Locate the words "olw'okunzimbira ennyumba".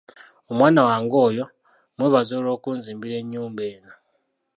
2.39-3.63